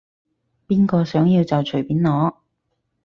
[0.67, 2.37] 邊個想要就隨便攞